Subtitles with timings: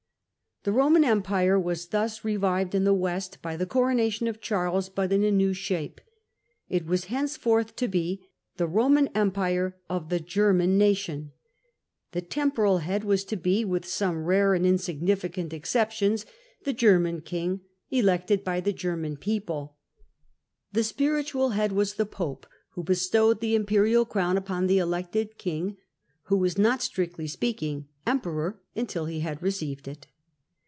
[0.63, 5.11] The Roman Empire was thus revived in the West by the coronation of Charles, but
[5.11, 5.99] in a new shape.
[6.69, 8.27] It was henceforth to be
[8.57, 11.31] *the Roman Empire of the German nation;'
[12.11, 16.25] the temporal head was to be (with some rare and insignificant ex ceptions)
[16.63, 19.77] the German king elected by the German people;
[20.71, 25.77] the spiritual head was the pope, who bestowed the imperial crown upon the elected* king,
[26.25, 30.05] who was not, strictly speaking, emperor until he had received it.